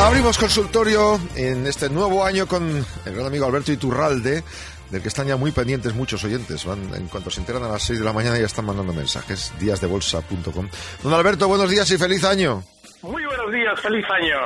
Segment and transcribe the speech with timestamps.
[0.00, 2.64] Abrimos consultorio en este nuevo año con
[3.04, 4.44] el gran amigo Alberto Iturralde,
[4.90, 6.64] del que están ya muy pendientes muchos oyentes.
[6.64, 9.52] Van, en cuanto se enteran a las 6 de la mañana ya están mandando mensajes.
[9.58, 10.68] díasdebolsa.com.
[11.02, 12.62] Don Alberto, buenos días y feliz año.
[13.02, 14.36] Muy buenos días, feliz año.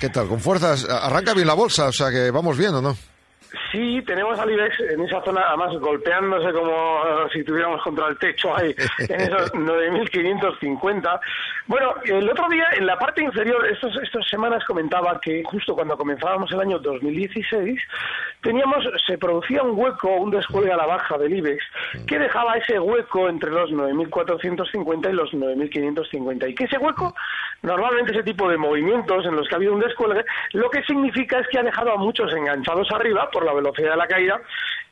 [0.00, 0.28] ¿Qué tal?
[0.28, 0.86] ¿Con fuerzas?
[0.88, 2.96] Arranca bien la bolsa, o sea que vamos bien, ¿o no?
[3.70, 8.18] Sí, tenemos al IBEX en esa zona, además golpeándose como eh, si tuviéramos contra el
[8.18, 8.74] techo ahí,
[9.08, 11.20] en esos 9.550.
[11.66, 15.96] Bueno, el otro día, en la parte inferior, estos, estas semanas comentaba que justo cuando
[15.96, 17.80] comenzábamos el año 2016,
[18.42, 21.62] teníamos, se producía un hueco, un descuelgue a la baja del IBEX,
[22.06, 26.50] que dejaba ese hueco entre los 9.450 y los 9.550.
[26.50, 27.14] Y que ese hueco,
[27.62, 31.38] normalmente ese tipo de movimientos en los que ha habido un descuelgue, lo que significa
[31.38, 34.40] es que ha dejado a muchos enganchados arriba por la velocidad de la caída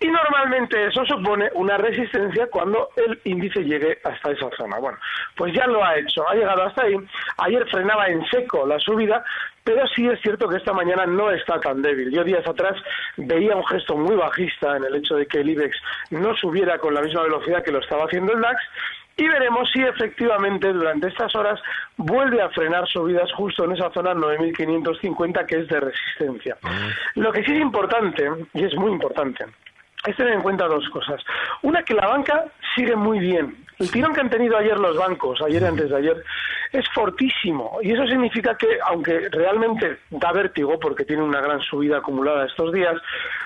[0.02, 4.78] y normalmente eso supone una resistencia cuando el índice llegue hasta esa zona.
[4.78, 4.96] Bueno,
[5.36, 6.96] pues ya lo ha hecho, ha llegado hasta ahí.
[7.36, 9.22] Ayer frenaba en seco la subida,
[9.62, 12.10] pero sí es cierto que esta mañana no está tan débil.
[12.10, 12.76] Yo días atrás
[13.18, 15.76] veía un gesto muy bajista en el hecho de que el IBEX
[16.10, 18.58] no subiera con la misma velocidad que lo estaba haciendo el DAX
[19.20, 21.60] y veremos si efectivamente durante estas horas
[21.98, 26.56] vuelve a frenar subidas justo en esa zona 9.550 que es de resistencia.
[26.62, 26.88] Ah.
[27.16, 29.44] Lo que sí es importante, y es muy importante,
[30.06, 31.22] es tener en cuenta dos cosas.
[31.60, 33.54] Una, que la banca sigue muy bien.
[33.80, 36.22] El tirón que han tenido ayer los bancos, ayer y antes de ayer,
[36.70, 37.78] es fortísimo.
[37.80, 42.74] Y eso significa que, aunque realmente da vértigo, porque tiene una gran subida acumulada estos
[42.74, 42.94] días,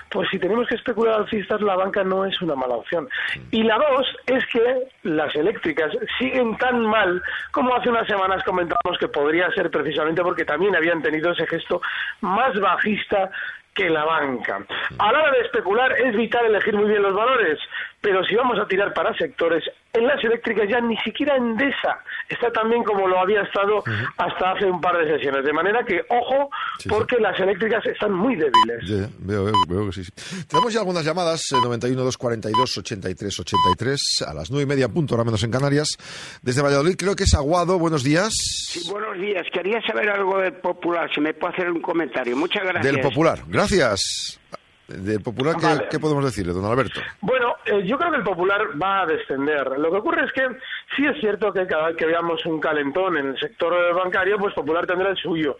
[0.09, 3.07] pues si tenemos que especular alcistas, la banca no es una mala opción.
[3.49, 7.21] Y la dos es que las eléctricas siguen tan mal
[7.51, 11.81] como hace unas semanas comentamos que podría ser precisamente porque también habían tenido ese gesto
[12.19, 13.31] más bajista
[13.75, 14.65] que la banca.
[14.97, 17.59] A la hora de especular es vital elegir muy bien los valores,
[18.05, 22.51] pero si vamos a tirar para sectores, en las eléctricas ya ni siquiera Endesa está
[22.51, 23.83] tan bien como lo había estado
[24.17, 25.43] hasta hace un par de sesiones.
[25.43, 26.51] De manera que, ojo,
[26.87, 29.09] porque las eléctricas están muy débiles.
[29.17, 30.11] veo, veo, que sí,
[30.47, 35.25] Tenemos ya algunas llamadas, 91 242 83 83, a las nueve y media punto, ahora
[35.25, 35.97] menos en Canarias.
[36.43, 37.79] Desde Valladolid, creo que es Aguado.
[37.79, 38.29] Buenos días.
[38.35, 39.47] Sí, buenos días.
[39.51, 42.37] Quería saber algo del Popular, si me puede hacer un comentario.
[42.37, 42.83] Muchas gracias.
[42.83, 44.39] Del Popular, gracias.
[44.87, 45.55] Del Popular,
[45.89, 47.01] ¿qué, podemos decirle, don Alberto?
[47.21, 49.79] Bueno, eh, yo creo que el Popular va a descender.
[49.79, 50.47] Lo que ocurre es que
[50.95, 54.53] sí es cierto que cada vez que veamos un calentón en el sector bancario, pues
[54.53, 55.57] Popular tendrá el suyo.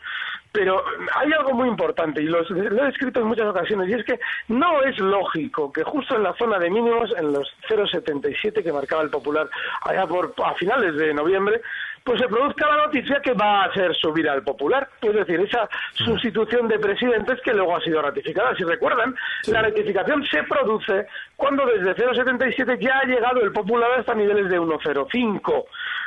[0.52, 0.84] Pero
[1.16, 4.20] hay algo muy importante, y lo, he escrito en muchas ocasiones, y es que
[4.50, 9.02] no es lógico que justo en la zona de mínimos, en los 0,77 que marcaba
[9.02, 9.50] el Popular
[9.82, 11.62] allá por a finales de noviembre,
[12.06, 14.88] pues se produzca la noticia que va a hacer subir al popular.
[15.02, 18.56] Es decir, esa sustitución de presidentes que luego ha sido ratificada.
[18.56, 19.16] Si recuerdan,
[19.48, 24.60] la ratificación se produce cuando desde 0,77 ya ha llegado el popular hasta niveles de
[24.60, 25.66] 1,05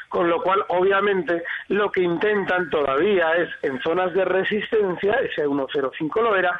[0.09, 6.23] con lo cual obviamente lo que intentan todavía es en zonas de resistencia, ese 105
[6.23, 6.59] lo era,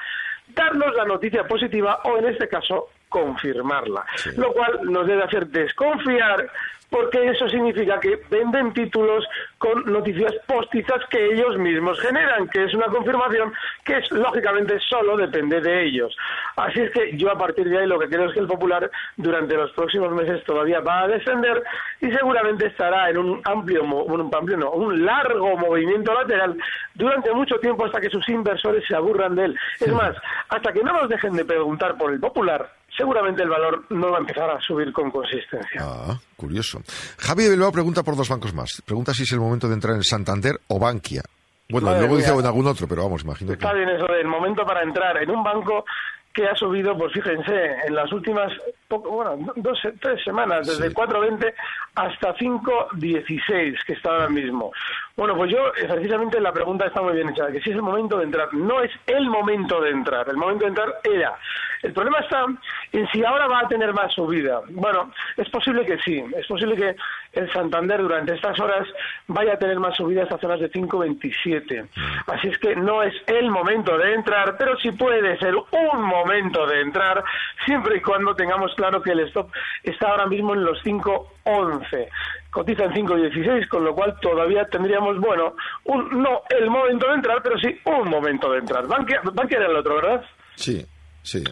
[0.49, 4.05] darnos la noticia positiva o en este caso confirmarla,
[4.37, 6.51] lo cual nos debe hacer desconfiar
[6.91, 9.25] porque eso significa que venden títulos
[9.59, 13.53] con noticias postizas que ellos mismos generan, que es una confirmación
[13.85, 16.17] que es, lógicamente solo depende de ellos.
[16.57, 18.91] Así es que yo a partir de ahí lo que creo es que el Popular
[19.17, 21.63] durante los próximos meses todavía va a descender
[22.01, 26.57] y seguramente estará en un amplio, un amplio no, un largo movimiento lateral
[26.95, 29.59] durante mucho tiempo hasta que sus inversores se aburran de él.
[29.79, 30.17] Es más,
[30.49, 34.19] hasta que no nos dejen de preguntar por el Popular, seguramente el valor no va
[34.19, 35.81] a empezar a subir con consistencia.
[35.81, 36.83] Ah, curioso.
[37.17, 38.83] Javi Bilbao pregunta por dos bancos más.
[38.85, 41.23] Pregunta si es el momento de entrar en Santander o Bankia.
[41.71, 44.83] Bueno, luego dice en algún otro, pero vamos, imagino Está bien eso del momento para
[44.83, 45.85] entrar en un banco
[46.33, 47.53] que ha subido, pues fíjense,
[47.87, 48.53] en las últimas,
[48.89, 51.53] bueno, dos, tres semanas, desde 4.20
[51.95, 54.71] hasta 5.16, que está ahora mismo.
[55.19, 58.19] Bueno, pues yo, precisamente la pregunta está muy bien hecha, que si es el momento
[58.19, 58.55] de entrar.
[58.55, 61.37] No es el momento de entrar, el momento de entrar era.
[61.83, 62.45] El problema está
[62.93, 64.61] en si ahora va a tener más subida.
[64.71, 66.97] Bueno, es posible que sí, es posible que
[67.33, 68.87] el Santander durante estas horas
[69.27, 71.89] vaya a tener más subida hasta zonas de 5.27.
[72.29, 76.65] Así es que no es el momento de entrar, pero sí puede ser un momento
[76.69, 77.25] de entrar,
[77.67, 79.51] siempre y cuando tengamos claro que el stop
[79.83, 82.09] está ahora mismo en los 5.11
[82.59, 87.41] cotiza en 5.16, con lo cual todavía tendríamos, bueno, un, no el momento de entrar,
[87.41, 88.85] pero sí un momento de entrar.
[88.89, 90.25] Bankia, Bankia era el otro, ¿verdad?
[90.57, 90.85] Sí,
[91.23, 91.45] sí.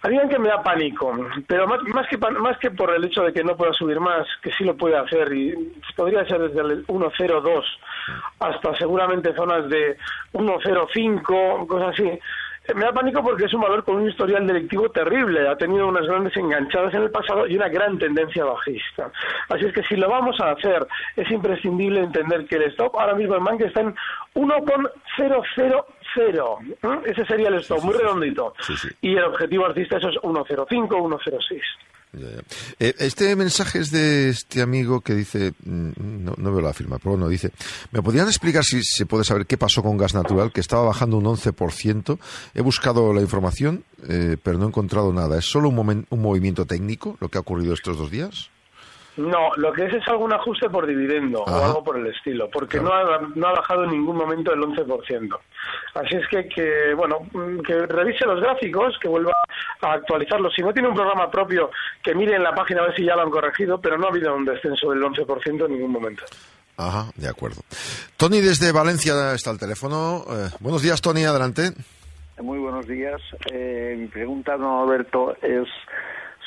[0.00, 1.14] Habían que me da pánico,
[1.46, 4.26] pero más, más, que, más que por el hecho de que no pueda subir más,
[4.42, 5.52] que sí lo puede hacer, y
[5.94, 7.62] podría ser desde el 1.02
[8.38, 9.98] hasta seguramente zonas de
[10.32, 12.18] 1.05, cosas así,
[12.74, 15.48] me da pánico porque es un valor con un historial delictivo terrible.
[15.48, 19.10] Ha tenido unas grandes enganchadas en el pasado y una gran tendencia bajista.
[19.48, 20.86] Así es que si lo vamos a hacer,
[21.16, 23.94] es imprescindible entender que el stop ahora mismo en Bank está en
[24.34, 24.90] 1,000.
[27.04, 28.54] Ese sería el stop, muy redondito.
[29.00, 31.60] Y el objetivo alcista eso es 1,05, 1,06.
[32.12, 35.90] Eh, este mensaje es de este amigo que dice, mm,
[36.24, 37.52] no, veo la firma, pero bueno, dice,
[37.92, 41.18] ¿me podrían explicar si se puede saber qué pasó con gas natural, que estaba bajando
[41.18, 42.18] un 11%?
[42.54, 45.38] He buscado la información, eh, pero no he encontrado nada.
[45.38, 48.50] ¿Es solo un, un movimiento técnico lo que ha ocurrido estos dos días?
[49.16, 52.80] No, lo que es es algún ajuste por dividendo o algo por el estilo, porque
[52.80, 55.38] no, ha, no ha bajado en ningún momento el 11%.
[55.94, 57.18] Así es que, que, bueno,
[57.66, 59.32] que revise los gráficos, que vuelva
[59.82, 60.54] a actualizarlos.
[60.54, 61.70] Si no tiene un programa propio,
[62.02, 64.10] que mire en la página a ver si ya lo han corregido, pero no ha
[64.10, 66.24] habido un descenso del 11% en ningún momento.
[66.76, 67.60] Ajá, de acuerdo.
[68.16, 70.24] Tony desde Valencia está al teléfono.
[70.30, 71.72] Eh, buenos días, Tony, adelante.
[72.40, 73.20] Muy buenos días.
[73.52, 75.68] Eh, mi pregunta, don Alberto, es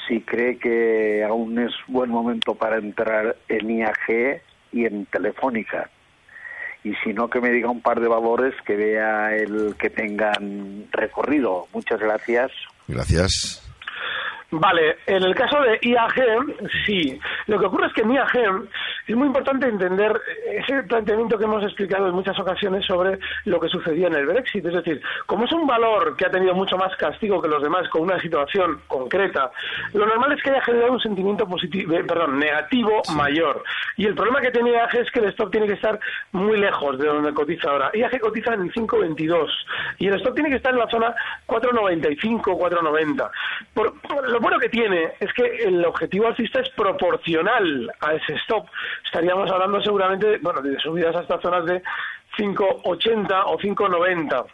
[0.08, 4.42] si cree que aún es buen momento para entrar en IAG
[4.72, 5.90] y en Telefónica.
[6.84, 10.86] Y si no, que me diga un par de valores que vea el que tengan
[10.92, 11.68] recorrido.
[11.74, 12.52] Muchas gracias.
[12.88, 13.64] Gracias.
[14.52, 16.14] Vale, en el caso de IAG,
[16.86, 17.20] sí.
[17.48, 18.32] Lo que ocurre es que en IAG
[19.08, 23.68] es muy importante entender ese planteamiento que hemos explicado en muchas ocasiones sobre lo que
[23.68, 24.66] sucedía en el Brexit.
[24.66, 27.90] Es decir, como es un valor que ha tenido mucho más castigo que los demás
[27.90, 29.52] con una situación concreta,
[29.94, 33.64] lo normal es que haya generado un sentimiento positivo, eh, perdón, negativo mayor.
[33.98, 36.00] Y el problema que tiene IAG es que el stock tiene que estar
[36.32, 37.92] muy lejos de donde cotiza ahora.
[37.94, 39.50] IAG cotiza en 5.22
[40.00, 41.14] y el stock tiene que estar en la zona
[41.48, 43.30] 4.95, 4.90.
[43.74, 43.94] Por,
[44.30, 48.68] lo bueno que tiene es que el objetivo alcista es proporcional a ese stop.
[49.06, 51.81] Estaríamos hablando seguramente bueno, de subidas hasta zonas de
[52.38, 54.45] 5,80 o 5,90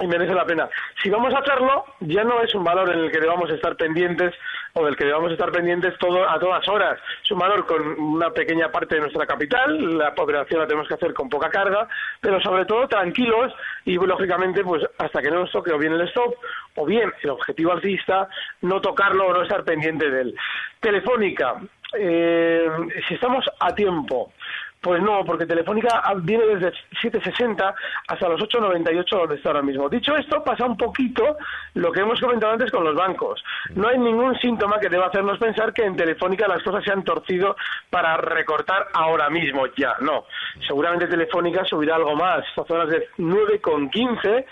[0.00, 0.68] y merece la pena.
[1.02, 4.34] Si vamos a hacerlo, ya no es un valor en el que debamos estar pendientes
[4.72, 6.98] o del que debamos estar pendientes todo, a todas horas.
[7.22, 10.94] Es un valor con una pequeña parte de nuestra capital, la operación la tenemos que
[10.94, 11.88] hacer con poca carga,
[12.20, 13.52] pero sobre todo tranquilos
[13.84, 16.34] y lógicamente pues hasta que no nos toque o bien el stop
[16.76, 18.28] o bien el objetivo alcista,
[18.62, 20.36] no tocarlo o no estar pendiente de él.
[20.80, 21.56] Telefónica,
[21.98, 22.68] eh,
[23.08, 24.32] si estamos a tiempo,
[24.80, 26.72] pues no, porque Telefónica viene desde
[27.02, 27.74] 7.60
[28.08, 29.90] hasta los 8.98 donde está ahora mismo.
[29.90, 31.36] Dicho esto, pasa un poquito
[31.74, 33.44] lo que hemos comentado antes con los bancos.
[33.74, 37.04] No hay ningún síntoma que deba hacernos pensar que en Telefónica las cosas se han
[37.04, 37.56] torcido
[37.90, 39.96] para recortar ahora mismo ya.
[40.00, 40.24] No,
[40.66, 44.46] seguramente Telefónica subirá algo más, a zonas de 9,15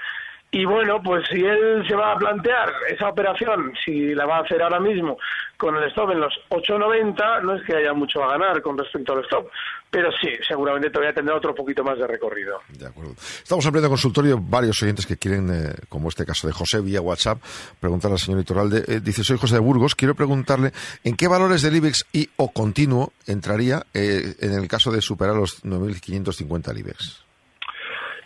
[0.51, 4.41] y bueno, pues si él se va a plantear esa operación, si la va a
[4.41, 5.19] hacer ahora mismo
[5.59, 9.13] con el stop en los 8.90, no es que haya mucho a ganar con respecto
[9.13, 9.51] al stop,
[9.91, 12.61] pero sí, seguramente todavía tendrá otro poquito más de recorrido.
[12.71, 13.13] De acuerdo.
[13.13, 17.43] Estamos ampliando consultorio varios oyentes que quieren, eh, como este caso de José vía WhatsApp,
[17.79, 18.85] preguntar al señor Iturralde.
[18.89, 20.73] Eh, dice, soy José de Burgos, quiero preguntarle
[21.05, 25.37] en qué valores del IBEX y o continuo entraría eh, en el caso de superar
[25.37, 27.28] los 9.550 del IBEX.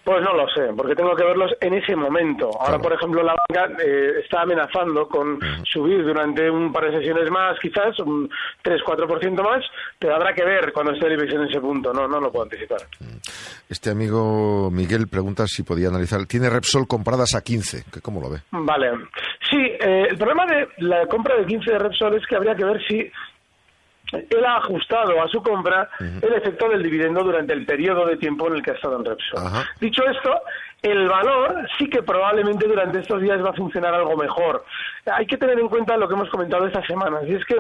[0.05, 2.51] Pues no lo sé, porque tengo que verlos en ese momento.
[2.61, 7.31] Ahora, por ejemplo, la banca eh, está amenazando con subir durante un par de sesiones
[7.31, 8.29] más, quizás un
[8.65, 9.65] 3-4% más,
[10.01, 12.45] pero habrá que ver cuando esté el IBEX en ese punto, no, no lo puedo
[12.45, 12.81] anticipar.
[13.69, 16.27] Este amigo Miguel pregunta si podía analizar.
[16.27, 18.41] Tiene Repsol compradas a 15, ¿cómo lo ve?
[18.51, 18.91] Vale.
[19.49, 22.65] Sí, eh, el problema de la compra de 15 de Repsol es que habría que
[22.65, 23.11] ver si
[24.13, 28.47] él ha ajustado a su compra el efecto del dividendo durante el periodo de tiempo
[28.49, 29.43] en el que ha estado en Repsol.
[29.81, 30.41] Dicho esto,
[30.83, 34.65] el valor sí que probablemente durante estos días va a funcionar algo mejor.
[35.07, 37.57] Hay que tener en cuenta lo que hemos comentado estas semanas, y es que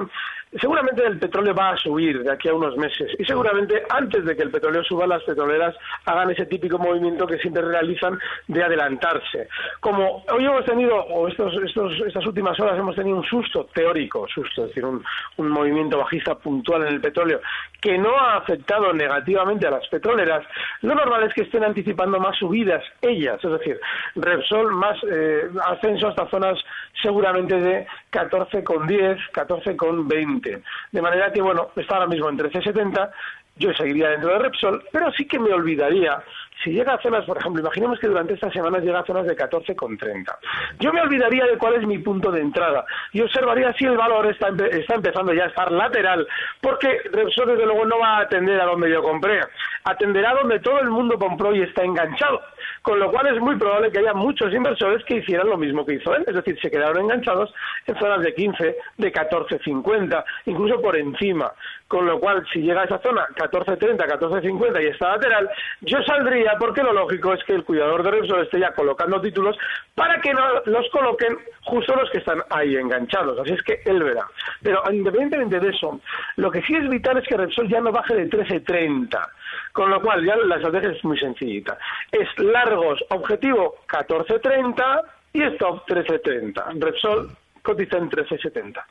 [0.60, 4.36] seguramente el petróleo va a subir de aquí a unos meses, y seguramente antes de
[4.36, 5.74] que el petróleo suba, las petroleras
[6.04, 9.48] hagan ese típico movimiento que siempre realizan de adelantarse.
[9.80, 14.26] Como hoy hemos tenido, o estos, estos, estas últimas horas hemos tenido un susto teórico,
[14.28, 15.02] susto, es decir, un,
[15.36, 17.40] un movimiento bajista puntual en el petróleo,
[17.80, 20.44] que no ha afectado negativamente a las petroleras,
[20.82, 22.82] lo normal es que estén anticipando más subidas
[23.12, 23.80] es decir,
[24.16, 26.58] Repsol más eh, ascenso hasta zonas
[27.00, 30.62] seguramente de 14,10, 14,20.
[30.92, 33.10] De manera que, bueno, está ahora mismo en 13,70
[33.56, 36.22] yo seguiría dentro de Repsol, pero sí que me olvidaría
[36.62, 39.36] si llega a zonas, por ejemplo, imaginemos que durante estas semanas llega a zonas de
[39.36, 40.36] 14,30.
[40.78, 44.26] Yo me olvidaría de cuál es mi punto de entrada y observaría si el valor
[44.26, 46.26] está, está empezando ya a estar lateral,
[46.60, 49.40] porque Repsol desde luego no va a atender a donde yo compré,
[49.84, 52.40] atenderá donde todo el mundo compró y está enganchado,
[52.82, 55.94] con lo cual es muy probable que haya muchos inversores que hicieran lo mismo que
[55.94, 57.52] hizo él, es decir, se quedaron enganchados
[57.86, 61.52] en zonas de 15, de 14,50, incluso por encima,
[61.88, 65.50] con lo cual si llega a esa zona 14.30, 14.50 y está lateral,
[65.82, 69.56] yo saldría porque lo lógico es que el cuidador de Repsol esté ya colocando títulos
[69.94, 73.38] para que no los coloquen justo los que están ahí enganchados.
[73.38, 74.26] Así es que él verá.
[74.62, 76.00] Pero independientemente de eso,
[76.36, 79.28] lo que sí es vital es que Repsol ya no baje de 13.30.
[79.72, 81.78] Con lo cual ya la estrategia es muy sencillita.
[82.10, 85.02] Es largos, objetivo 14.30
[85.32, 86.78] y stop 13.30.
[86.78, 87.30] Repsol
[87.62, 88.82] cotiza en 13.70.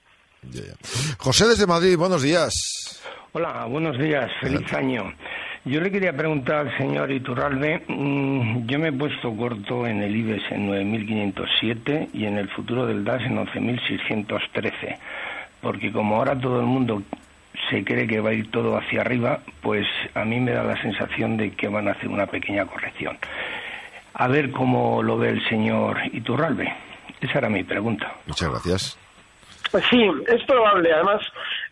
[1.20, 3.00] José desde Madrid, buenos días.
[3.34, 5.14] Hola, buenos días, feliz año.
[5.64, 10.16] Yo le quería preguntar al señor Iturralde, mm, yo me he puesto corto en el
[10.16, 14.98] IBEX en 9.507 y en el futuro del DAS en 11.613,
[15.62, 17.04] porque como ahora todo el mundo
[17.72, 20.80] se cree que va a ir todo hacia arriba, pues a mí me da la
[20.82, 23.18] sensación de que van a hacer una pequeña corrección.
[24.14, 26.72] A ver cómo lo ve el señor Iturralde.
[27.22, 28.14] Esa era mi pregunta.
[28.28, 29.00] Muchas gracias.
[29.72, 30.94] Pues sí, es probable.
[30.94, 31.22] Además,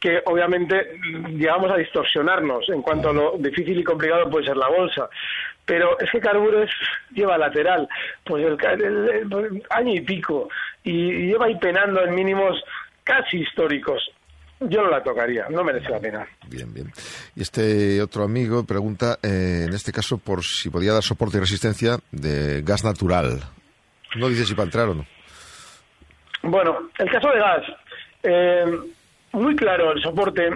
[0.00, 4.68] que obviamente llegamos a distorsionarnos en cuanto a lo difícil y complicado puede ser la
[4.68, 5.10] bolsa
[5.70, 6.68] pero es que Carbures
[7.14, 7.88] lleva lateral,
[8.24, 10.48] pues el, año y pico,
[10.82, 12.60] y, lleva ahí penando en mínimos
[13.04, 14.02] casi históricos.
[14.58, 16.26] Yo no la tocaría, no merece la pena.
[16.48, 16.92] Bien, bien.
[17.36, 21.40] Y este otro amigo pregunta, eh, en este caso, por si podía dar soporte y
[21.40, 23.38] resistencia de gas natural.
[24.16, 25.06] No dice si para entrar o no.
[26.42, 27.62] Bueno, el caso de gas,
[28.24, 28.64] eh,
[29.32, 30.50] muy claro el soporte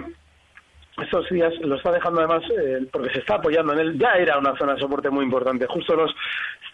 [1.01, 3.99] estos días lo está dejando además eh, porque se está apoyando en él.
[3.99, 6.15] Ya era una zona de soporte muy importante, justo los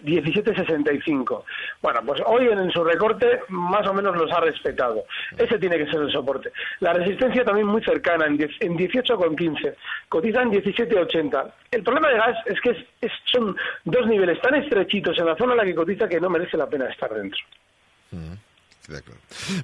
[0.04, 1.44] 17.65.
[1.82, 5.04] Bueno, pues hoy en, su recorte más o menos los ha respetado.
[5.38, 6.52] Ese tiene que ser el soporte.
[6.80, 9.76] La resistencia también muy cercana, en, 10, en 18,15.
[10.10, 11.54] Cotiza en 17,80.
[11.72, 12.86] El problema de gas es que
[13.26, 13.56] son
[13.86, 16.68] dos niveles tan estrechitos en la zona en la que cotiza que no merece la
[16.68, 17.40] pena estar dentro.
[18.12, 18.34] Mm.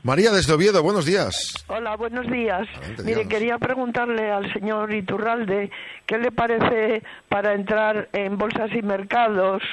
[0.04, 1.66] María desde Oviedo, buenos días.
[1.68, 2.68] Hola, buenos días.
[3.04, 5.72] Mire, quería preguntarle al señor Iturralde
[6.06, 9.64] qué le parece para entrar en bolsas y mercados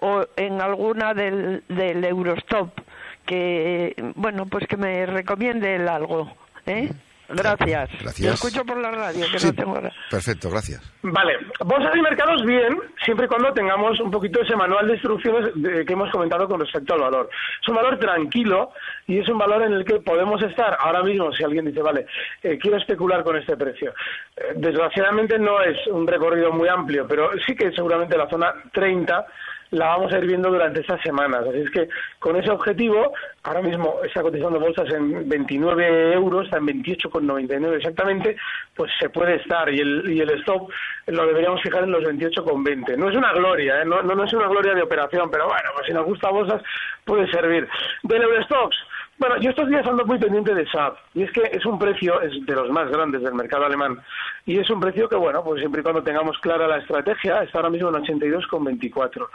[0.00, 2.78] o en alguna del, del Eurostop,
[3.26, 6.32] que, bueno, pues que me recomiende el algo.
[6.66, 6.92] ¿eh?
[7.30, 7.90] Gracias.
[8.00, 8.28] Gracias.
[8.28, 9.90] Lo escucho por la radio, que no tengo...
[10.10, 10.80] Perfecto, gracias.
[11.02, 11.34] Vale,
[11.64, 15.50] bolsas y mercados bien, siempre y cuando tengamos un poquito ese manual de instrucciones
[15.86, 17.30] que hemos comentado con respecto al valor.
[17.62, 18.72] Es un valor tranquilo
[19.06, 22.06] y es un valor en el que podemos estar ahora mismo, si alguien dice, vale,
[22.42, 23.94] eh, quiero especular con este precio.
[24.36, 29.26] Eh, desgraciadamente no es un recorrido muy amplio, pero sí que seguramente la zona 30
[29.70, 31.46] la vamos a ir viendo durante estas semanas.
[31.48, 33.12] Así es que con ese objetivo,
[33.42, 38.36] ahora mismo está cotizando bolsas en 29 euros, está en 28,99 exactamente,
[38.74, 40.70] pues se puede estar y el, y el stop
[41.06, 42.96] lo deberíamos fijar en los 28,20.
[42.96, 43.84] No es una gloria, ¿eh?
[43.84, 46.62] no, no, es una gloria de operación, pero bueno, pues si nos gusta bolsas
[47.04, 47.68] puede servir.
[48.02, 48.76] Del Eurostox,
[49.20, 52.22] bueno, yo estos días ando muy pendiente de SAP y es que es un precio
[52.22, 54.00] es de los más grandes del mercado alemán
[54.46, 57.58] y es un precio que, bueno, pues siempre y cuando tengamos clara la estrategia, está
[57.58, 59.28] ahora mismo en 82,24.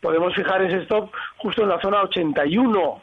[0.00, 3.02] Podemos fijar ese stop justo en la zona 81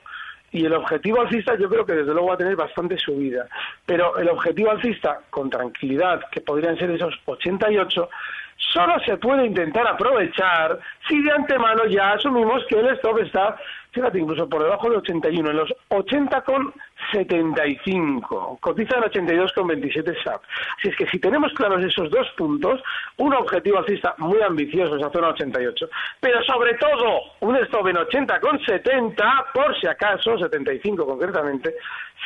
[0.51, 3.45] y el objetivo alcista yo creo que desde luego va a tener bastante subida.
[3.85, 8.09] Pero el objetivo alcista, con tranquilidad, que podrían ser esos 88,
[8.59, 13.57] solo se puede intentar aprovechar si de antemano ya asumimos que el stop está
[13.91, 18.59] fíjate, incluso por debajo de 81, en los 80,75.
[18.59, 20.41] Cotiza en 82,27 SAP.
[20.77, 22.79] Así es que si tenemos claros esos dos puntos,
[23.17, 25.89] un objetivo alcista muy ambicioso, esa zona 88,
[26.19, 31.75] pero sobre todo un stop en 80,70, por si acaso, 75 concretamente,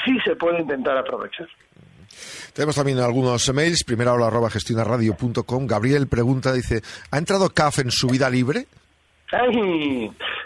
[0.03, 1.47] sí se puede intentar aprovechar.
[2.53, 3.83] Tenemos también algunos emails.
[3.83, 5.65] Primera hora arroba gestionaradio.com.
[5.67, 6.81] Gabriel pregunta, dice,
[7.11, 8.67] ¿ha entrado CAF en su vida libre?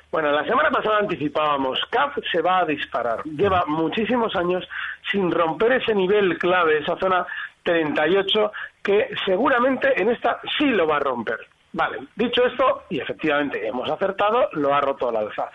[0.10, 3.24] Bueno, la semana pasada anticipábamos, CAF se va a disparar.
[3.26, 4.64] Lleva muchísimos años
[5.12, 7.26] sin romper ese nivel clave, esa zona
[7.64, 11.40] 38, que seguramente en esta sí lo va a romper.
[11.74, 15.52] Vale, dicho esto, y efectivamente hemos acertado, lo ha roto al alza.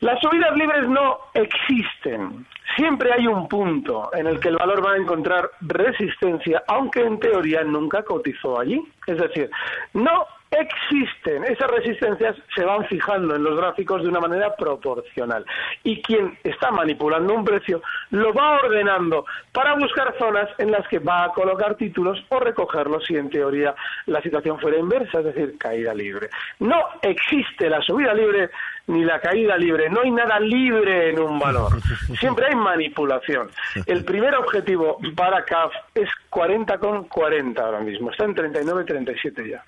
[0.00, 2.46] Las subidas libres no existen.
[2.76, 7.18] Siempre hay un punto en el que el valor va a encontrar resistencia, aunque en
[7.18, 8.80] teoría nunca cotizó allí.
[9.06, 9.50] Es decir,
[9.94, 11.44] no existen.
[11.44, 15.44] Esas resistencias se van fijando en los gráficos de una manera proporcional.
[15.82, 20.98] Y quien está manipulando un precio lo va ordenando para buscar zonas en las que
[20.98, 23.74] va a colocar títulos o recogerlos si en teoría
[24.06, 26.30] la situación fuera inversa, es decir, caída libre.
[26.60, 28.50] No existe la subida libre
[28.86, 29.90] ni la caída libre.
[29.90, 31.72] No hay nada libre en un valor.
[32.18, 33.50] Siempre hay manipulación.
[33.86, 38.10] El primer objetivo para CAF es 40,40 40 ahora mismo.
[38.10, 39.64] Está en 39,37 ya.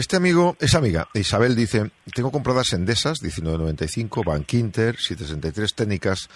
[0.00, 6.30] Este amigo, esa amiga, Isabel dice, tengo compradas Endesas, 19.95, Bank Inter, 763, Técnicas,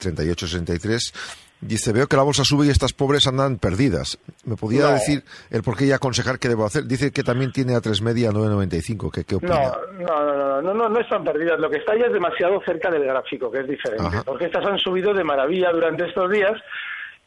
[0.00, 1.12] 38.63.
[1.60, 4.18] Dice, veo que la bolsa sube y estas pobres andan perdidas.
[4.46, 6.86] ¿Me podía decir el por qué y aconsejar qué debo hacer?
[6.86, 9.12] Dice que también tiene a 3 media 9.95.
[9.12, 9.72] ¿Qué, ¿Qué opina?
[9.98, 11.60] No, no, no, no, no, no, están perdidas.
[11.60, 14.22] Lo que está ya es demasiado cerca del gráfico, que es diferente.
[14.24, 16.54] Porque estas han subido de maravilla durante estos días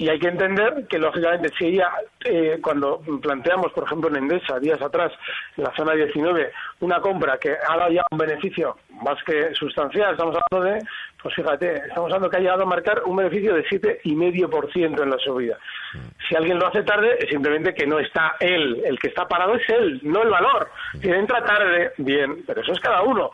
[0.02, 1.92] y hay que entender que, lógicamente, si ella,
[2.24, 5.12] eh, cuando planteamos, por ejemplo, en Endesa, días atrás,
[5.58, 10.14] en la zona 19, una compra que ha dado ya un beneficio más que sustancial,
[10.14, 10.86] estamos hablando de,
[11.22, 15.18] pues fíjate, estamos hablando que ha llegado a marcar un beneficio de 7,5% en la
[15.18, 15.58] subida.
[16.30, 19.56] Si alguien lo hace tarde, es simplemente que no está él, el que está parado
[19.56, 20.70] es él, no el valor.
[21.02, 23.32] Si entra tarde, bien, pero eso es cada uno.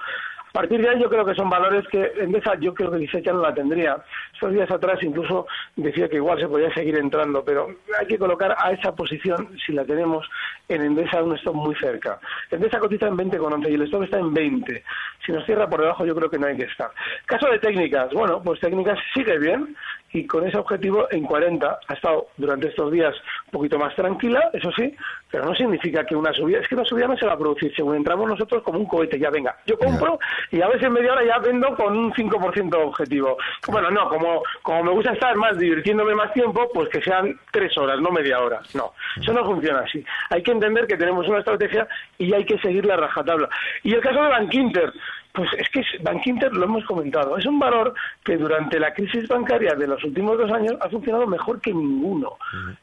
[0.55, 3.33] Partir de ahí yo creo que son valores que Endesa yo creo que dice ya
[3.33, 3.97] no la tendría.
[4.33, 7.67] Estos días atrás incluso decía que igual se podía seguir entrando, pero
[7.99, 10.25] hay que colocar a esa posición, si la tenemos,
[10.69, 12.21] en Endesa un stop muy cerca.
[12.49, 14.83] Endesa cotiza en 20,11 y el stop está en 20.
[15.25, 16.89] Si nos cierra por debajo yo creo que no hay que estar.
[17.25, 19.75] Caso de técnicas, bueno, pues técnicas sigue bien,
[20.15, 23.13] y con ese objetivo en 40 ha estado durante estos días
[23.47, 24.95] un poquito más tranquila, eso sí,
[25.29, 27.75] pero no significa que una subida, es que una subida no se va a producir,
[27.75, 30.17] según entramos nosotros como un cohete, ya venga, yo compro
[30.51, 33.37] y a veces en media hora ya vendo con un 5% objetivo.
[33.67, 37.77] Bueno, no, como, como me gusta estar más divirtiéndome más tiempo, pues que sean tres
[37.77, 38.61] horas, no media hora.
[38.73, 40.01] No, eso no funciona así.
[40.29, 43.49] Hay que entender que tenemos una estrategia y hay que seguir la rajatabla.
[43.83, 44.93] Y el caso de Bank Inter,
[45.35, 47.93] pues es que Bank Inter, lo hemos comentado, es un valor
[48.23, 52.37] que durante la crisis bancaria de los últimos dos años ha funcionado mejor que ninguno.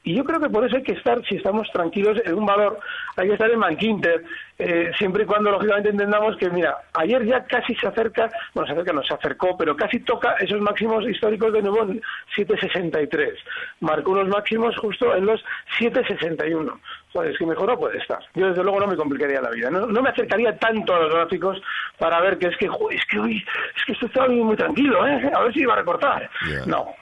[0.05, 2.79] Y yo creo que por eso hay que estar, si estamos tranquilos en un valor,
[3.17, 4.25] hay que estar en Bank Inter,
[4.59, 8.75] eh, siempre y cuando lógicamente entendamos que, mira, ayer ya casi se acerca, bueno, se
[8.75, 12.01] acerca, no se acercó, pero casi toca esos máximos históricos de nuevo en
[12.37, 13.33] 7,63.
[13.81, 15.43] Marcó unos máximos justo en los
[15.79, 16.79] 7,61
[17.13, 18.19] pues es que mejor no puede estar.
[18.35, 19.71] Yo desde luego no me complicaría la vida.
[19.71, 21.61] No, me acercaría tanto a los gráficos
[21.99, 23.45] para ver que es que, es que, uy,
[23.77, 25.31] es que esto está muy tranquilo, ¿eh?
[25.35, 26.31] A ver si iba a recortar.
[26.67, 26.95] No,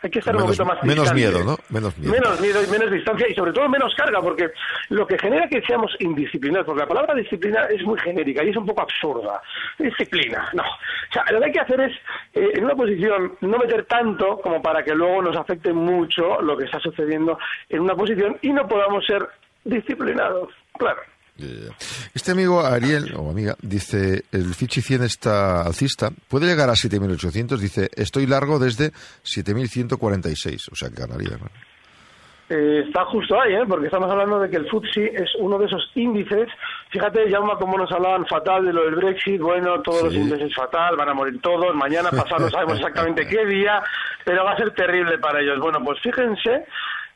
[0.00, 1.56] hay que estar un poquito más Menos miedo, ¿no?
[1.70, 2.12] Menos miedo.
[2.12, 4.50] Menos miedo y menos distancia y sobre todo menos carga, porque
[4.90, 8.56] lo que genera que seamos indisciplinados, porque la palabra disciplina es muy genérica y es
[8.56, 9.42] un poco absurda.
[9.76, 10.62] Disciplina, no.
[10.62, 11.96] O sea, lo que hay que hacer es,
[12.34, 16.56] eh, en una posición, no meter tanto como para que luego nos afecte mucho lo
[16.56, 17.36] que está sucediendo
[17.68, 19.28] en una posición y no podamos ser
[19.68, 21.00] disciplinados, claro.
[22.14, 27.58] Este amigo Ariel, o amiga, dice, el Fichi 100 está alcista, puede llegar a 7.800,
[27.58, 28.90] dice, estoy largo desde
[29.22, 31.38] 7.146, o sea, que ganaría.
[32.50, 33.64] Eh, está justo ahí, ¿eh?
[33.68, 36.48] porque estamos hablando de que el FTSE es uno de esos índices
[36.90, 39.40] Fíjate, Jauma, cómo nos hablaban fatal de lo del Brexit.
[39.40, 41.74] Bueno, todos los ingleses fatal, van a morir todos.
[41.74, 43.82] Mañana pasado no sabemos exactamente qué día,
[44.24, 45.58] pero va a ser terrible para ellos.
[45.60, 46.64] Bueno, pues fíjense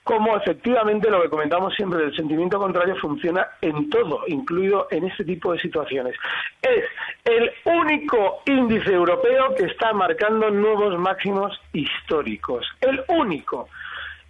[0.04, 5.24] cómo efectivamente lo que comentamos siempre del sentimiento contrario funciona en todo, incluido en este
[5.24, 6.16] tipo de situaciones.
[6.60, 6.84] Es
[7.24, 12.66] el único índice europeo que está marcando nuevos máximos históricos.
[12.80, 13.68] El único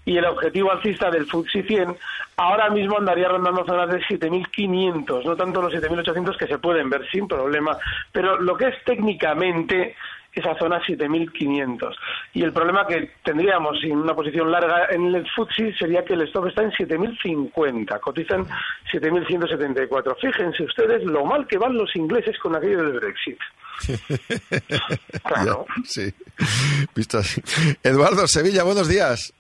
[0.05, 1.97] y el objetivo alcista del FTSE 100
[2.37, 7.09] ahora mismo andaría rondando zonas de 7.500, no tanto los 7.800 que se pueden ver
[7.11, 7.79] sin problema,
[8.11, 9.95] pero lo que es técnicamente
[10.33, 11.95] esa zona 7.500.
[12.33, 16.23] Y el problema que tendríamos en una posición larga en el FTSE sería que el
[16.23, 18.47] stop está en 7.050, cotizan
[18.93, 20.17] 7.174.
[20.21, 23.39] Fíjense ustedes lo mal que van los ingleses con aquello del Brexit.
[25.25, 25.67] claro.
[25.85, 26.13] sí,
[26.95, 27.43] visto así.
[27.83, 29.35] Eduardo Sevilla, buenos días.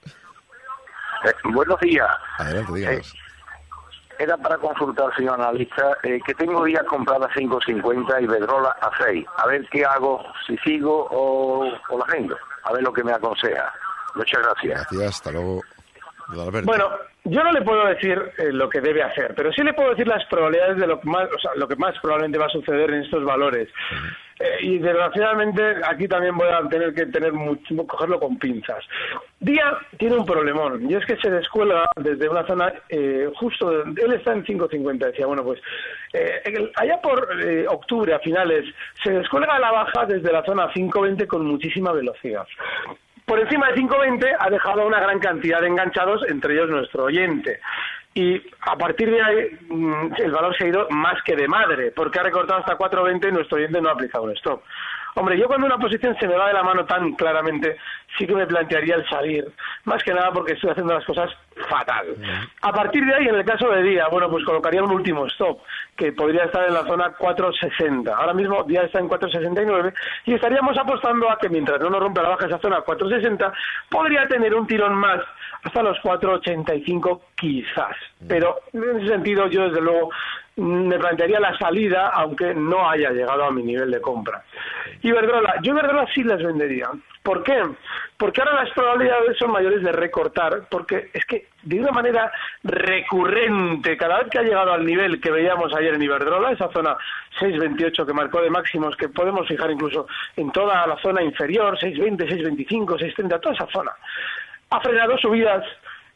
[1.24, 2.09] Eh, buenos días.
[2.38, 3.14] Adelante, díganos.
[3.14, 3.22] Eh,
[4.18, 9.27] era para consultar, señor analista, eh, que tengo días compradas 5.50 y Bedrola a 6.
[9.38, 12.37] A ver qué hago, si sigo o, o la vendo.
[12.64, 13.72] A ver lo que me aconseja.
[14.14, 14.75] Muchas gracias.
[14.75, 15.62] Gracias, hasta luego.
[16.64, 16.88] Bueno,
[17.25, 20.07] yo no le puedo decir eh, lo que debe hacer, pero sí le puedo decir
[20.07, 22.90] las probabilidades de lo que más, o sea, lo que más probablemente va a suceder
[22.90, 23.68] en estos valores.
[24.61, 28.85] Y desgraciadamente aquí también voy a tener que tener mucho, cogerlo con pinzas.
[29.40, 34.12] Día tiene un problemón y es que se descuelga desde una zona eh, justo, él
[34.12, 35.61] está en 5.50, decía, bueno pues
[36.76, 37.28] allá por
[37.68, 38.64] octubre a finales
[39.02, 42.46] se descuelga a la baja desde la zona 5.20 con muchísima velocidad
[43.26, 47.61] por encima de 5.20 ha dejado una gran cantidad de enganchados, entre ellos nuestro oyente.
[48.14, 51.92] Y a partir de ahí mm, el valor se ha ido más que de madre,
[51.92, 54.62] porque ha recortado hasta 4.20 y nuestro oyente no ha aplicado un stop.
[55.14, 57.77] Hombre, yo cuando una posición se me va de la mano tan claramente,
[58.16, 59.44] sí que me plantearía el salir.
[59.85, 61.31] Más que nada porque estoy haciendo las cosas
[61.69, 62.17] fatal.
[62.61, 65.61] A partir de ahí, en el caso de día, bueno, pues colocaría un último stop,
[65.97, 68.15] que podría estar en la zona 460.
[68.15, 69.95] Ahora mismo día está en 469
[70.27, 73.53] y estaríamos apostando a que mientras no nos rompa la baja esa zona 460,
[73.88, 75.21] podría tener un tirón más
[75.62, 77.97] hasta los 485 quizás.
[78.27, 80.11] Pero en ese sentido yo desde luego
[80.57, 84.43] me plantearía la salida aunque no haya llegado a mi nivel de compra.
[85.03, 86.88] Iberdrola, yo Iberdrola sí las vendería.
[87.23, 87.62] ¿Por qué?
[88.17, 92.31] Porque ahora las probabilidades son mayores de recortar, porque es que de una manera
[92.65, 96.97] recurrente, cada vez que ha llegado al nivel que veíamos ayer en Iberdrola, esa zona
[97.41, 102.29] 6.28 que marcó de máximos, que podemos fijar incluso en toda la zona inferior, 6.20,
[102.29, 103.93] 6.25, 6.30, toda esa zona,
[104.71, 105.65] ha frenado subidas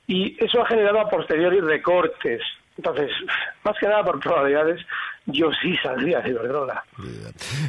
[0.07, 2.43] y eso ha generado a posteriori recortes.
[2.77, 3.11] Entonces,
[3.65, 4.81] más que nada por probabilidades,
[5.27, 6.85] yo sí saldría de Iberdrola.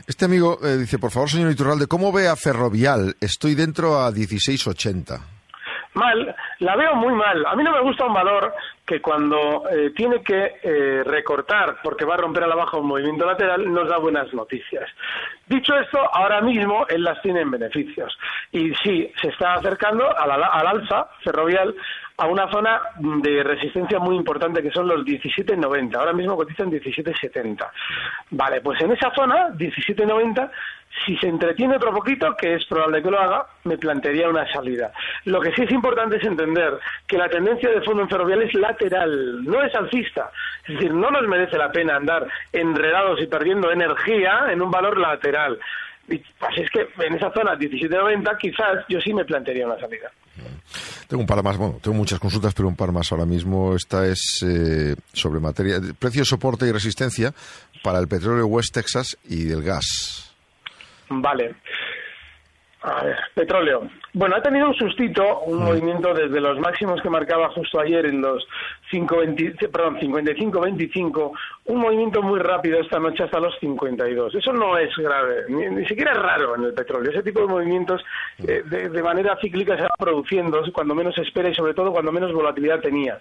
[0.05, 3.15] Este amigo eh, dice, por favor, señor Iturralde, ¿cómo ve a Ferrovial?
[3.19, 5.37] Estoy dentro a 16.80.
[5.97, 7.43] Mal, la veo muy mal.
[7.47, 8.53] A mí no me gusta un valor
[8.86, 12.86] que cuando eh, tiene que eh, recortar porque va a romper a la baja un
[12.86, 14.88] movimiento lateral nos da buenas noticias.
[15.47, 18.15] Dicho esto, ahora mismo él las tiene en beneficios.
[18.51, 21.73] Y sí, se está acercando al, al alza ferrovial
[22.17, 25.95] a una zona de resistencia muy importante que son los 17.90.
[25.95, 27.69] Ahora mismo cotizan 17.70.
[28.31, 30.49] Vale, pues en esa zona, 17.90,
[31.05, 34.91] si se entretiene otro poquito, que es probable que lo haga, me plantearía una salida.
[35.25, 38.53] Lo que sí es importante es entender que la tendencia de fondo en ferrovial es
[38.53, 40.31] lateral, no es alcista.
[40.67, 44.97] Es decir, no nos merece la pena andar enredados y perdiendo energía en un valor
[44.97, 45.60] lateral.
[46.07, 50.12] así es que en esa zona 17.90 quizás yo sí me plantearía una salida.
[51.07, 53.75] Tengo un par más, bueno, tengo muchas consultas, pero un par más ahora mismo.
[53.75, 57.33] Esta es eh, sobre materia, precio, soporte y resistencia
[57.81, 60.26] para el petróleo West Texas y del gas.
[61.09, 61.55] Vale.
[62.83, 63.89] A ver, petróleo.
[64.13, 65.63] Bueno, ha tenido un sustito, un mm.
[65.63, 68.47] movimiento desde los máximos que marcaba justo ayer en los
[68.91, 71.31] 55-25,
[71.65, 74.35] un movimiento muy rápido esta noche hasta los 52.
[74.35, 77.11] Eso no es grave, ni, siquiera es raro en el petróleo.
[77.11, 78.05] Ese tipo de movimientos
[78.47, 82.31] eh, de, manera cíclica se va produciendo cuando menos espera y sobre todo cuando menos
[82.31, 83.19] volatilidad tenía.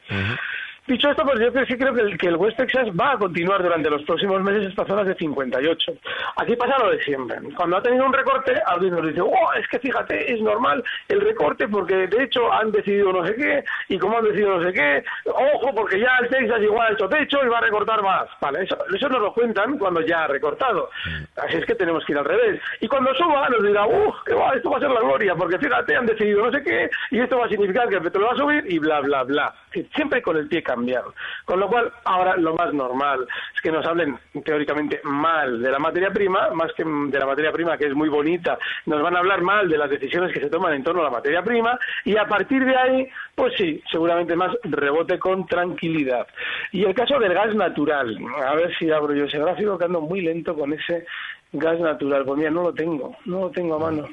[0.87, 3.61] Dicho esto, pues yo sí creo que el, que el West Texas va a continuar
[3.61, 5.93] durante los próximos meses estas zonas de 58.
[6.37, 7.39] Aquí pasa lo de siempre.
[7.57, 11.21] Cuando ha tenido un recorte, alguien nos dice, oh, es que fíjate, es normal el
[11.21, 14.73] recorte porque de hecho han decidido no sé qué y como han decidido no sé
[14.73, 18.29] qué, ojo, porque ya el Texas igual ha hecho techo y va a recortar más.
[18.41, 20.89] Vale, eso, eso nos lo cuentan cuando ya ha recortado.
[21.37, 22.61] Así es que tenemos que ir al revés.
[22.81, 24.17] Y cuando suba nos dirá, uff,
[24.55, 27.39] esto va a ser la gloria porque fíjate, han decidido no sé qué y esto
[27.39, 29.55] va a significar que el petróleo va a subir y bla, bla, bla.
[29.95, 31.05] Siempre con el pie cambiar.
[31.45, 35.79] Con lo cual, ahora lo más normal es que nos hablen teóricamente mal de la
[35.79, 39.21] materia prima, más que de la materia prima que es muy bonita, nos van a
[39.21, 42.17] hablar mal de las decisiones que se toman en torno a la materia prima y
[42.17, 46.27] a partir de ahí, pues sí, seguramente más rebote con tranquilidad.
[46.73, 50.01] Y el caso del gas natural, a ver si abro yo ese gráfico que ando
[50.01, 51.07] muy lento con ese
[51.53, 52.25] gas natural.
[52.25, 54.09] Pues mira, no lo tengo, no lo tengo a mano.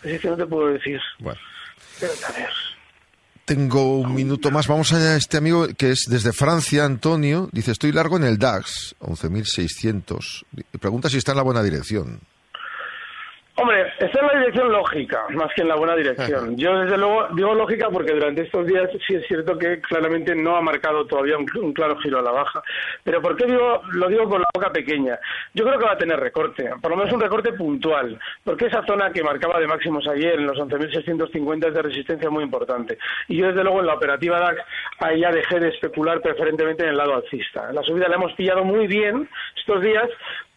[0.00, 1.00] Así que no te puedo decir.
[1.18, 1.40] Bueno.
[3.50, 4.68] Tengo un minuto más.
[4.68, 7.48] Vamos a este amigo que es desde Francia, Antonio.
[7.50, 10.44] Dice, estoy largo en el DAX, 11.600.
[10.78, 12.20] Pregunta si está en la buena dirección.
[13.60, 16.56] Hombre, está en la dirección lógica, más que en la buena dirección.
[16.56, 20.56] Yo, desde luego, digo lógica porque durante estos días sí es cierto que claramente no
[20.56, 22.62] ha marcado todavía un, claro giro a la baja.
[23.04, 25.18] Pero ¿por qué digo, lo digo con la boca pequeña?
[25.52, 28.82] Yo creo que va a tener recorte, por lo menos un recorte puntual, porque esa
[28.86, 32.96] zona que marcaba de máximos ayer, en los 11.650, es de resistencia muy importante.
[33.28, 34.62] Y yo, desde luego, en la operativa DAX,
[35.00, 37.70] ahí ya dejé de especular preferentemente en el lado alcista.
[37.72, 40.08] La subida la hemos pillado muy bien estos días,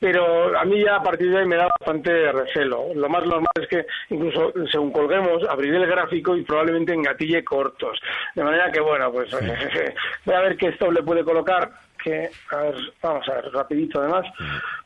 [0.04, 2.94] pero a mí ya a partir de ahí me da bastante recelo.
[2.94, 8.02] Lo más normal es que incluso según colguemos, abriré el gráfico y probablemente engatille cortos.
[8.36, 9.32] De manera que, bueno, pues
[10.26, 11.72] voy a ver qué stop le puede colocar
[12.04, 14.26] que, a ver, vamos a ver, rapidito además,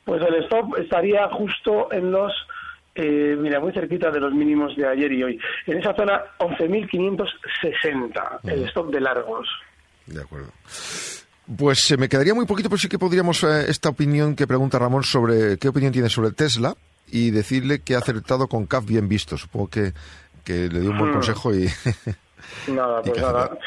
[0.05, 2.31] pues el stop estaría justo en los,
[2.93, 5.39] eh, mira, muy cerquita de los mínimos de ayer y hoy.
[5.65, 9.49] En esa zona, 11.560, el stop de largos.
[10.05, 10.51] De acuerdo.
[11.55, 14.79] Pues eh, me quedaría muy poquito, pero sí que podríamos eh, esta opinión que pregunta
[14.79, 16.73] Ramón sobre qué opinión tiene sobre Tesla
[17.09, 19.37] y decirle que ha acertado con CAF bien visto.
[19.37, 19.93] Supongo que,
[20.43, 21.13] que le dio un buen hmm.
[21.13, 21.67] consejo y...
[22.67, 23.57] nada, pues nada.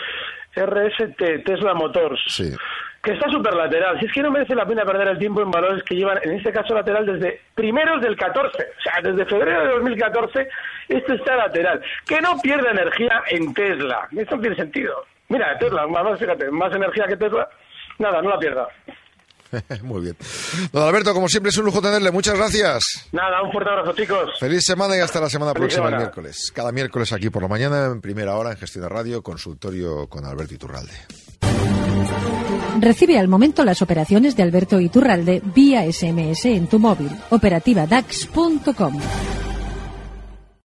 [0.55, 2.21] RST, Tesla Motors.
[2.27, 2.53] Sí.
[3.03, 3.99] Que está súper lateral.
[3.99, 6.33] Si es que no merece la pena perder el tiempo en valores que llevan, en
[6.33, 8.47] este caso lateral, desde primeros del 14.
[8.47, 10.49] O sea, desde febrero de 2014,
[10.89, 11.81] esto está lateral.
[12.05, 14.07] Que no pierda energía en Tesla.
[14.15, 15.07] Esto tiene sentido.
[15.31, 17.49] Mira, Tesla, más, fíjate, más energía que Tesla
[18.01, 18.69] nada, no la pierda.
[19.83, 20.17] Muy bien.
[20.73, 22.11] Don Alberto, como siempre es un lujo tenerle.
[22.11, 23.09] Muchas gracias.
[23.13, 24.31] Nada, un fuerte abrazo, chicos.
[24.39, 26.53] Feliz semana y hasta la semana próxima, el miércoles.
[26.55, 30.25] Cada miércoles aquí por la mañana, en primera hora, en Gestión de Radio, consultorio con
[30.25, 30.93] Alberto Iturralde.
[32.81, 37.11] Recibe al momento las operaciones de Alberto Iturralde vía SMS en tu móvil.
[37.31, 39.01] Operativa DAX.com.